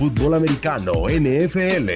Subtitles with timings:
[0.00, 1.90] Fútbol americano NFL.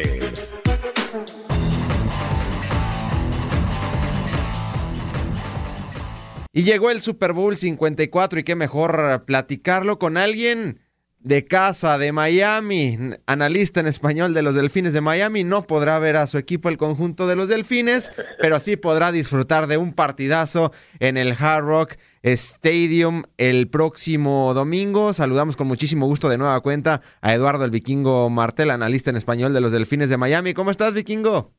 [6.52, 10.80] Y llegó el Super Bowl 54 y qué mejor platicarlo con alguien
[11.24, 16.16] de casa de Miami, analista en español de los Delfines de Miami, no podrá ver
[16.16, 20.70] a su equipo el conjunto de los Delfines, pero sí podrá disfrutar de un partidazo
[21.00, 25.14] en el Hard Rock Stadium el próximo domingo.
[25.14, 29.54] Saludamos con muchísimo gusto de nueva cuenta a Eduardo el Vikingo Martel, analista en español
[29.54, 30.52] de los Delfines de Miami.
[30.52, 31.52] ¿Cómo estás, Vikingo?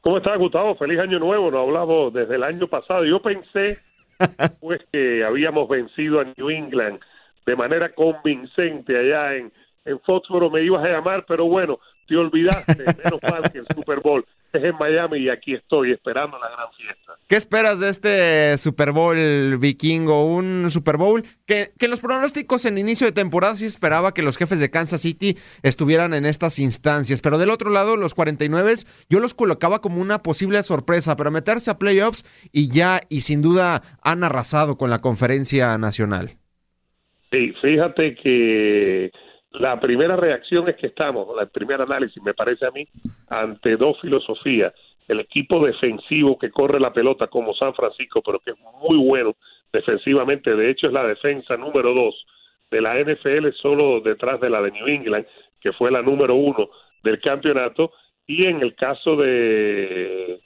[0.00, 0.76] ¿Cómo estás, Gustavo?
[0.76, 1.50] Feliz año nuevo.
[1.50, 3.04] Nos hablamos desde el año pasado.
[3.04, 3.76] Yo pensé
[4.60, 7.00] pues que habíamos vencido a New England
[7.46, 9.52] de manera convincente allá en,
[9.84, 14.00] en Foxboro me ibas a llamar, pero bueno, te olvidaste, menos mal que el Super
[14.00, 17.12] Bowl es en Miami y aquí estoy esperando la gran fiesta.
[17.28, 20.26] ¿Qué esperas de este Super Bowl vikingo?
[20.26, 24.36] Un Super Bowl que, que los pronósticos en inicio de temporada sí esperaba que los
[24.36, 28.74] jefes de Kansas City estuvieran en estas instancias, pero del otro lado, los 49
[29.08, 33.42] yo los colocaba como una posible sorpresa, pero meterse a playoffs y ya, y sin
[33.42, 36.39] duda han arrasado con la conferencia nacional.
[37.30, 39.12] Sí, fíjate que
[39.52, 42.86] la primera reacción es que estamos, el primer análisis me parece a mí,
[43.28, 44.72] ante dos filosofías.
[45.06, 49.36] El equipo defensivo que corre la pelota como San Francisco, pero que es muy bueno
[49.72, 52.26] defensivamente, de hecho es la defensa número dos
[52.70, 55.26] de la NFL, solo detrás de la de New England,
[55.60, 56.70] que fue la número uno
[57.02, 57.92] del campeonato,
[58.26, 60.40] y en el caso de,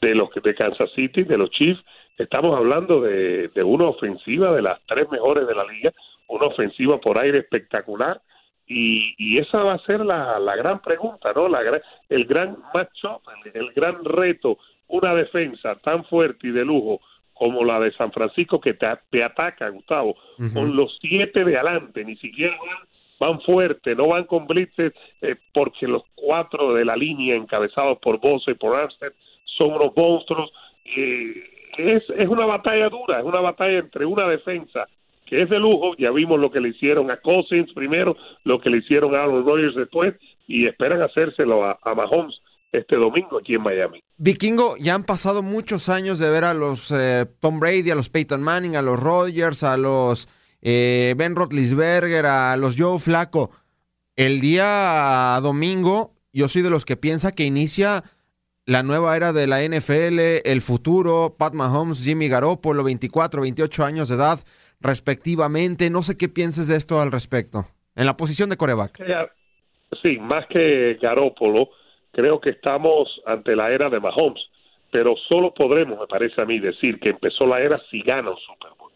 [0.00, 1.82] de los de Kansas City, de los Chiefs,
[2.16, 5.92] estamos hablando de, de una ofensiva de las tres mejores de la liga,
[6.28, 8.20] una ofensiva por aire espectacular
[8.66, 11.48] y, y esa va a ser la, la gran pregunta, ¿no?
[11.48, 11.60] La,
[12.08, 14.58] el gran matchup, el, el gran reto,
[14.88, 17.00] una defensa tan fuerte y de lujo
[17.32, 20.16] como la de San Francisco que te, te ataca, Gustavo,
[20.52, 22.88] con los siete de adelante, ni siquiera van,
[23.20, 28.18] van fuerte, no van con blitzes, eh, porque los cuatro de la línea encabezados por
[28.18, 29.12] Bosa y por Armstead
[29.44, 30.50] son unos monstruos.
[30.84, 31.44] Eh,
[31.78, 34.88] es, es una batalla dura, es una batalla entre una defensa
[35.28, 35.94] que es de lujo.
[35.98, 39.44] Ya vimos lo que le hicieron a Cousins primero, lo que le hicieron a Aaron
[39.44, 40.14] Rodgers después,
[40.46, 42.40] y esperan hacérselo a, a Mahomes
[42.72, 44.02] este domingo aquí en Miami.
[44.16, 48.08] Vikingo, ya han pasado muchos años de ver a los eh, Tom Brady, a los
[48.08, 50.28] Peyton Manning, a los Rodgers, a los
[50.60, 53.50] eh, Ben Roethlisberger, a los Joe Flaco.
[54.16, 58.02] El día domingo, yo soy de los que piensa que inicia
[58.66, 64.08] la nueva era de la NFL, el futuro, Pat Mahomes, Jimmy Garoppolo, 24, 28 años
[64.10, 64.40] de edad
[64.80, 65.90] respectivamente.
[65.90, 67.66] No sé qué pienses de esto al respecto,
[67.96, 69.02] en la posición de coreback.
[70.02, 71.70] Sí, más que Garópolo,
[72.12, 74.42] creo que estamos ante la era de Mahomes,
[74.90, 78.36] pero solo podremos, me parece a mí, decir que empezó la era si gana un
[78.38, 78.92] Super Bowl.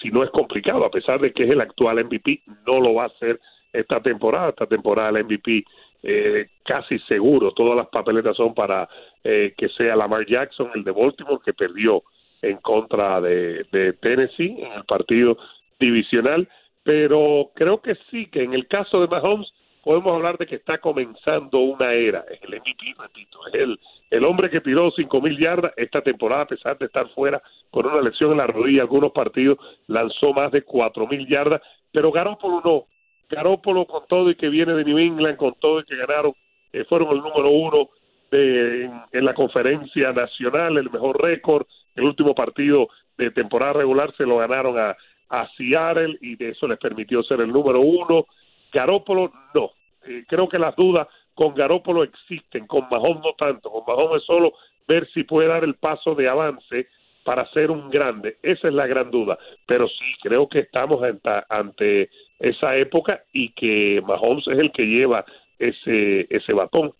[0.00, 3.04] si no es complicado, a pesar de que es el actual MVP, no lo va
[3.04, 3.40] a hacer
[3.72, 4.50] esta temporada.
[4.50, 5.64] Esta temporada el MVP
[6.02, 8.88] eh, casi seguro, todas las papeletas son para
[9.22, 12.02] eh, que sea Lamar Jackson, el de Baltimore, que perdió
[12.50, 15.36] en contra de, de Tennessee en el partido
[15.78, 16.48] divisional,
[16.82, 19.52] pero creo que sí, que en el caso de Mahomes
[19.82, 22.24] podemos hablar de que está comenzando una era.
[22.30, 23.78] Es el MVP, repito, es el,
[24.10, 27.86] el hombre que tiró cinco mil yardas esta temporada, a pesar de estar fuera con
[27.86, 31.60] una lesión en la rodilla, algunos partidos lanzó más de cuatro mil yardas,
[31.92, 32.84] pero Garoppolo no.
[33.28, 36.34] Garoppolo con todo y que viene de New England, con todo y que ganaron,
[36.72, 37.88] eh, fueron el número uno
[38.30, 44.24] de, en, la conferencia nacional, el mejor récord, el último partido de temporada regular se
[44.24, 44.96] lo ganaron a,
[45.28, 48.26] a Seattle y de eso les permitió ser el número uno.
[48.72, 49.70] Garópolo no.
[50.06, 53.70] Eh, creo que las dudas con Garópolo existen, con Mahón no tanto.
[53.70, 54.52] Con Mahón es solo
[54.86, 56.88] ver si puede dar el paso de avance
[57.24, 58.36] para ser un grande.
[58.42, 59.38] Esa es la gran duda.
[59.66, 61.00] Pero sí, creo que estamos
[61.48, 65.24] ante, esa época y que Mahomes es el que lleva
[65.58, 66.92] ese, ese batón.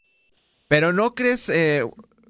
[0.68, 1.82] Pero no crees, eh,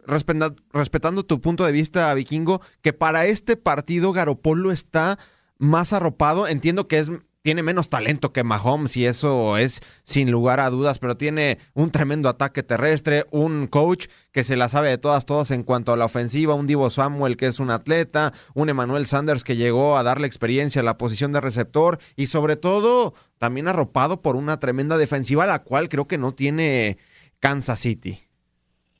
[0.06, 5.18] respetando tu punto de vista, Vikingo, que para este partido Garopolo está
[5.58, 6.48] más arropado.
[6.48, 7.10] Entiendo que es
[7.44, 11.90] tiene menos talento que Mahomes y eso es sin lugar a dudas, pero tiene un
[11.90, 15.98] tremendo ataque terrestre, un coach que se la sabe de todas, todas en cuanto a
[15.98, 20.02] la ofensiva, un Divo Samuel que es un atleta, un Emmanuel Sanders que llegó a
[20.02, 24.96] darle experiencia a la posición de receptor y sobre todo también arropado por una tremenda
[24.96, 26.96] defensiva, la cual creo que no tiene
[27.40, 28.20] Kansas City.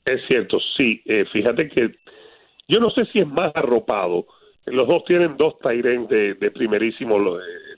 [0.05, 1.95] Es cierto, sí, eh, fíjate que
[2.67, 4.27] yo no sé si es más arropado,
[4.67, 7.17] los dos tienen dos Tyren de, primerísimo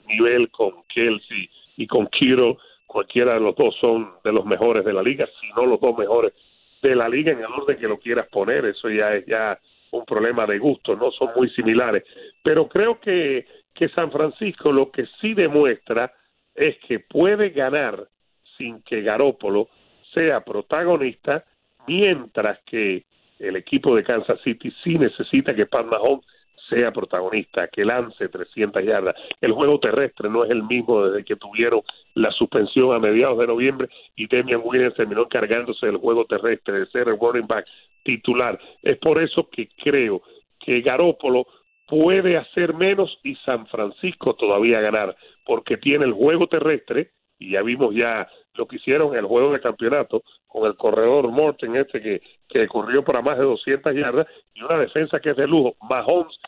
[0.06, 2.58] nivel con Kelsey y con Kiro.
[2.86, 5.96] Cualquiera de los dos son de los mejores de la liga, si no los dos
[5.98, 6.32] mejores
[6.80, 8.64] de la liga en el orden que lo quieras poner.
[8.64, 9.58] Eso ya es ya
[9.90, 12.04] un problema de gusto, no son muy similares.
[12.42, 16.12] Pero creo que, que San Francisco lo que sí demuestra
[16.54, 18.08] es que puede ganar
[18.56, 19.68] sin que Garópolo
[20.14, 21.44] sea protagonista,
[21.88, 23.04] mientras que
[23.38, 26.26] el equipo de Kansas City sí necesita que Pat Mahomes
[26.68, 29.14] sea protagonista, que lance 300 yardas.
[29.40, 31.80] El juego terrestre no es el mismo desde que tuvieron
[32.14, 36.86] la suspensión a mediados de noviembre y Demian Williams terminó encargándose del juego terrestre, de
[36.86, 37.64] ser el running back
[38.02, 38.60] titular.
[38.82, 40.20] Es por eso que creo
[40.60, 41.46] que Garópolo
[41.86, 47.62] puede hacer menos y San Francisco todavía ganar, porque tiene el juego terrestre, y ya
[47.62, 52.00] vimos ya lo que hicieron en el juego de campeonato con el corredor Morten este
[52.00, 55.76] que, que corrió para más de 200 yardas y una defensa que es de lujo.
[55.88, 56.38] Mahomes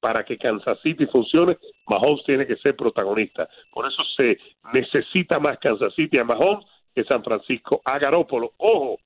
[0.00, 3.48] para que Kansas City funcione, Mahomes tiene que ser protagonista.
[3.72, 4.38] Por eso se
[4.72, 8.52] necesita más Kansas City a Mahomes que San Francisco a Garópolo.
[8.58, 8.98] Ojo,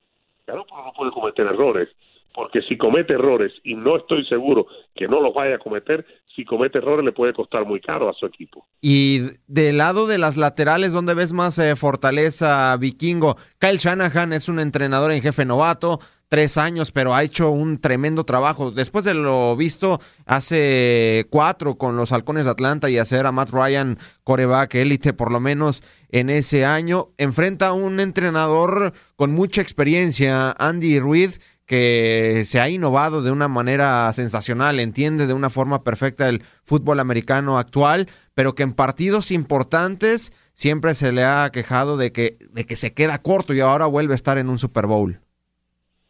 [0.46, 1.88] Garópolo no puede cometer errores,
[2.34, 6.44] porque si comete errores, y no estoy seguro que no los vaya a cometer, si
[6.44, 8.66] comete errores le puede costar muy caro a su equipo.
[8.80, 13.36] Y del lado de las laterales, ¿dónde ves más eh, fortaleza vikingo?
[13.58, 15.98] Kyle Shanahan es un entrenador en jefe novato,
[16.32, 18.70] tres años, pero ha hecho un tremendo trabajo.
[18.70, 23.50] Después de lo visto hace cuatro con los Halcones de Atlanta y hacer a Matt
[23.50, 29.60] Ryan coreback élite por lo menos en ese año, enfrenta a un entrenador con mucha
[29.60, 31.38] experiencia, Andy Ruiz,
[31.72, 37.00] que se ha innovado de una manera sensacional, entiende de una forma perfecta el fútbol
[37.00, 42.66] americano actual, pero que en partidos importantes siempre se le ha quejado de que, de
[42.66, 45.18] que se queda corto y ahora vuelve a estar en un Super Bowl.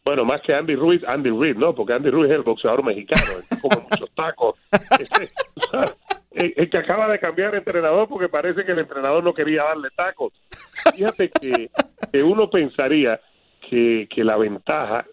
[0.05, 1.77] Bueno, más que Andy Ruiz, Andy Ruiz, ¿no?
[1.77, 3.23] Porque Andy Ruiz es el boxeador mexicano,
[3.63, 4.59] come muchos tacos.
[6.33, 9.91] el, que acaba de cambiar de entrenador porque parece que el entrenador no quería darle
[9.95, 10.33] tacos.
[10.93, 11.71] Fíjate que,
[12.25, 13.21] uno pensaría
[13.71, 15.07] que, que la ventaja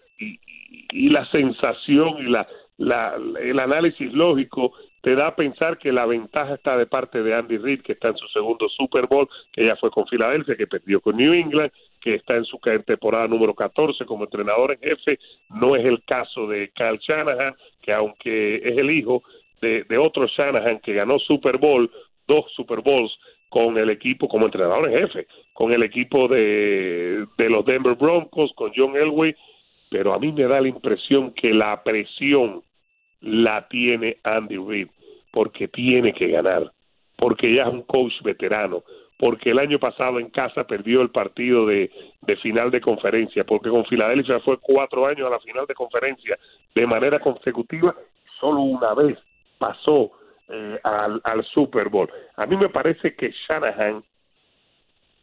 [0.70, 2.46] y, la sensación y la,
[2.78, 4.72] la, el análisis lógico
[5.02, 8.08] te da a pensar que la ventaja está de parte de Andy Reid, que está
[8.08, 11.72] en su segundo Super Bowl, que ya fue con Filadelfia, que perdió con New England,
[12.00, 15.18] que está en su temporada número 14 como entrenador en jefe.
[15.48, 19.22] No es el caso de Kyle Shanahan, que aunque es el hijo
[19.62, 21.90] de, de otro Shanahan que ganó Super Bowl,
[22.26, 27.50] dos Super Bowls con el equipo como entrenador en jefe, con el equipo de, de
[27.50, 29.34] los Denver Broncos, con John Elway,
[29.90, 32.62] pero a mí me da la impresión que la presión
[33.20, 34.88] la tiene Andy Reid,
[35.32, 36.72] porque tiene que ganar,
[37.16, 38.84] porque ya es un coach veterano,
[39.18, 41.90] porque el año pasado en casa perdió el partido de,
[42.40, 46.38] final de conferencia, porque con Filadelfia fue cuatro años a la final de conferencia
[46.74, 47.94] de manera consecutiva,
[48.40, 49.18] solo una vez
[49.58, 50.12] pasó
[50.48, 52.08] eh, al, al Super Bowl.
[52.36, 54.02] A mí me parece que Shanahan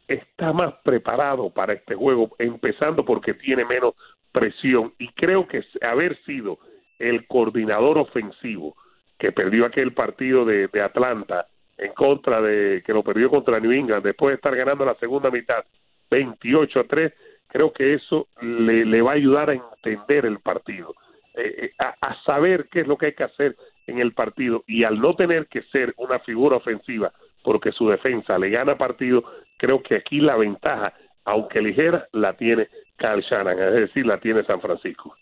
[0.06, 3.94] está más preparado para este juego, empezando porque tiene menos
[4.38, 6.58] presión y creo que haber sido
[6.98, 8.76] el coordinador ofensivo
[9.18, 14.04] que perdió aquel partido de, Atlanta en contra de, que lo perdió contra New England,
[14.04, 15.64] después de estar ganando la segunda mitad
[16.10, 17.12] 28 a 3,
[17.48, 20.94] creo que eso le, le va a ayudar a entender el partido,
[21.34, 23.56] eh, eh, a, a saber qué es lo que hay que hacer
[23.88, 28.38] en el partido y al no tener que ser una figura ofensiva porque su defensa
[28.38, 29.24] le gana partido,
[29.56, 30.92] creo que aquí la ventaja,
[31.24, 32.68] aunque ligera, la tiene
[32.98, 35.14] Carl Shannon, es decir, la tiene San Francisco.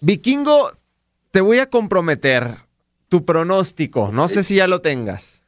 [0.00, 0.68] Vikingo,
[1.30, 2.42] te voy a comprometer
[3.08, 5.42] tu pronóstico, no sé si ya lo tengas.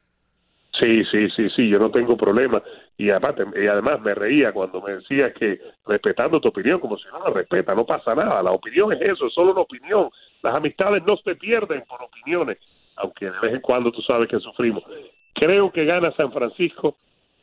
[0.79, 2.61] Sí, sí, sí, sí, yo no tengo problema.
[2.97, 7.07] Y aparte, y además me reía cuando me decías que respetando tu opinión, como si
[7.09, 8.41] no la respeta, no pasa nada.
[8.41, 10.09] La opinión es eso, es solo una opinión.
[10.41, 12.57] Las amistades no se pierden por opiniones,
[12.95, 14.83] aunque de vez en cuando tú sabes que sufrimos.
[15.33, 16.97] Creo que gana San Francisco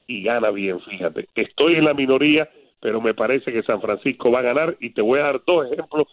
[0.06, 1.28] y gana bien, fíjate.
[1.34, 2.48] Estoy en la minoría,
[2.84, 5.72] pero me parece que San Francisco va a ganar y te voy a dar dos
[5.72, 6.06] ejemplos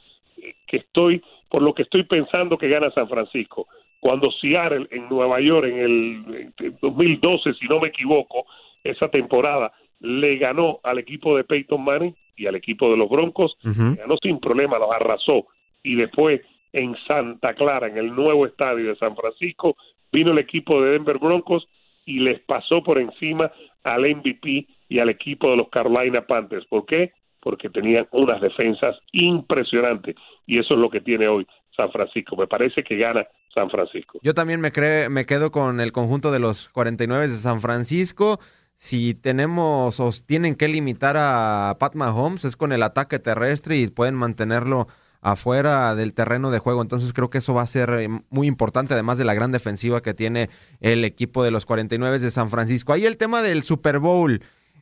[0.66, 3.68] que estoy, por lo que estoy pensando que gana San Francisco.
[4.00, 8.46] Cuando Seattle en Nueva York en el 2012, si no me equivoco,
[8.86, 13.58] esa temporada le ganó al equipo de Peyton Manning y al equipo de los Broncos,
[13.66, 13.98] uh -huh.
[13.98, 15.48] ganó sin problema, los arrasó.
[15.84, 16.40] Y después
[16.72, 19.76] en Santa Clara, en el nuevo estadio de San Francisco,
[20.10, 21.68] vino el equipo de Denver Broncos
[22.06, 23.52] y les pasó por encima
[23.84, 26.66] al MVP y al equipo de los Carolina Panthers.
[26.66, 27.14] ¿Por qué?
[27.40, 32.36] Porque tenían unas defensas impresionantes y eso es lo que tiene hoy San Francisco.
[32.36, 34.20] Me parece que gana San Francisco.
[34.22, 38.42] Yo también me, cre me quedo con el conjunto de los 49 de San Francisco.
[38.76, 43.88] Si tenemos o tienen que limitar a Pat Mahomes es con el ataque terrestre y
[43.88, 44.88] pueden mantenerlo
[45.22, 46.82] afuera del terreno de juego.
[46.82, 50.02] Entonces creo que eso va a ser eh, muy importante, además de la gran defensiva
[50.02, 50.50] que tiene
[50.82, 52.92] el equipo de los 49 de San Francisco.
[52.92, 54.42] Ahí el tema del Super Bowl,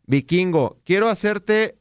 [0.09, 0.77] Vikingo.
[0.85, 1.75] Quiero hacerte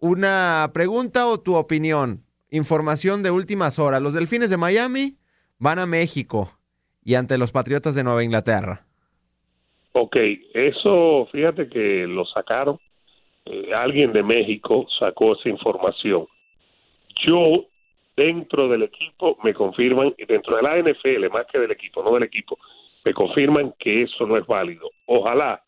[0.00, 2.24] una pregunta o tu opinión.
[2.50, 4.00] Información de últimas horas.
[4.00, 5.18] Los Delfines de Miami
[5.58, 6.50] van a México
[7.04, 8.86] y ante los Patriotas de Nueva Inglaterra.
[9.92, 10.16] Ok,
[10.54, 12.78] eso fíjate que lo sacaron.
[13.44, 16.26] Eh, alguien de México sacó esa información.
[17.26, 17.66] Yo
[18.16, 22.22] dentro del equipo me confirman, dentro de la NFL, más que del equipo, no del
[22.22, 22.58] equipo,
[23.04, 24.88] me confirman que eso no es válido.
[25.04, 25.62] Ojalá,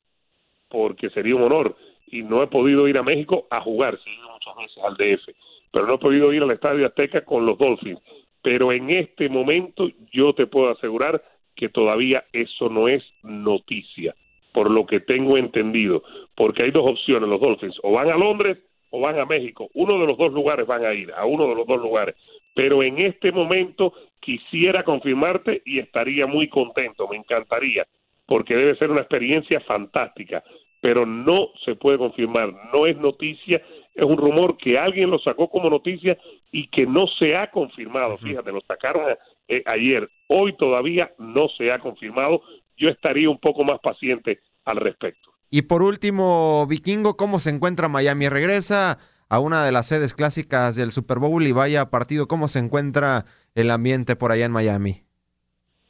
[0.71, 1.77] porque sería un honor.
[2.07, 5.37] Y no he podido ir a México a jugar, sí, muchas veces al DF,
[5.73, 8.01] pero no he podido ir al Estadio Azteca con los Dolphins.
[8.43, 11.23] Pero en este momento yo te puedo asegurar
[11.55, 14.15] que todavía eso no es noticia,
[14.53, 16.03] por lo que tengo entendido,
[16.35, 18.59] porque hay dos opciones los Dolphins, o van a Londres
[18.91, 19.69] o van a México.
[19.75, 22.15] Uno de los dos lugares van a ir, a uno de los dos lugares
[22.57, 27.87] pero en este momento quisiera confirmarte y estaría muy contento, me encantaría,
[28.25, 30.43] porque debe ser una experiencia fantástica,
[30.87, 33.61] pero no se puede confirmar, no es noticia,
[33.93, 36.17] es un rumor que alguien lo sacó como noticia
[36.53, 39.03] y que no se ha confirmado, fíjate, lo sacaron
[39.49, 42.41] eh, ayer, hoy todavía no se ha confirmado,
[42.77, 45.33] yo estaría un poco más paciente al respecto.
[45.51, 48.29] Y por último, Vikingo, ¿cómo se encuentra Miami?
[48.29, 52.61] ¿Regresa a una de las sedes clásicas del Super Bowl y vaya partido, ¿cómo se
[52.61, 53.25] encuentra
[53.57, 55.06] el ambiente por allá en Miami?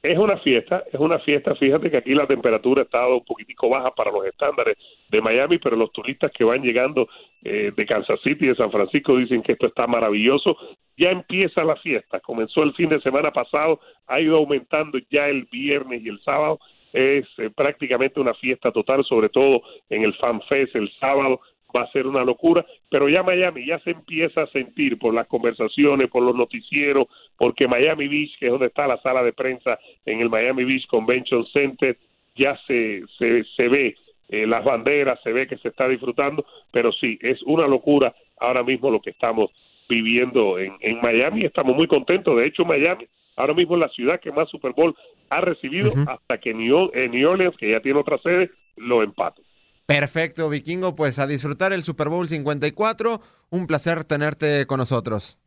[0.06, 1.56] Es una fiesta, es una fiesta.
[1.56, 4.76] Fíjate que aquí la temperatura ha estado un poquitico baja para los estándares
[5.08, 7.08] de Miami, pero los turistas que van llegando
[7.42, 10.56] eh, de Kansas City de San Francisco dicen que esto está maravilloso.
[10.96, 15.44] Ya empieza la fiesta, comenzó el fin de semana pasado, ha ido aumentando ya el
[15.50, 16.60] viernes y el sábado.
[16.92, 21.40] Es eh, prácticamente una fiesta total, sobre todo en el Fan Fest el sábado
[21.74, 25.26] va a ser una locura, pero ya Miami ya se empieza a sentir por las
[25.26, 27.06] conversaciones, por los noticieros,
[27.36, 30.86] porque Miami Beach, que es donde está la sala de prensa en el Miami Beach
[30.86, 31.96] Convention Center,
[32.34, 33.96] ya se, se, se ve
[34.28, 38.62] eh, las banderas, se ve que se está disfrutando, pero sí, es una locura ahora
[38.62, 39.50] mismo lo que estamos
[39.88, 43.06] viviendo en, en Miami, estamos muy contentos, de hecho Miami
[43.36, 44.94] ahora mismo es la ciudad que más Super Bowl
[45.30, 46.10] ha recibido uh -huh.
[46.10, 49.42] hasta que New, eh, New Orleans, que ya tiene otra sede, lo empate.
[49.86, 53.20] Perfecto, Vikingo, pues a disfrutar el Super Bowl 54.
[53.50, 55.38] Un placer tenerte con nosotros.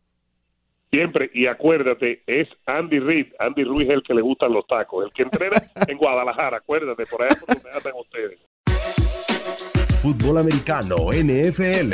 [0.92, 5.12] Siempre, y acuérdate, es Andy Reid, Andy Ruiz el que le gustan los tacos, el
[5.14, 8.40] que entrena en Guadalajara, acuérdate, por allá por donde andan ustedes.
[10.02, 11.94] Fútbol americano, NFL.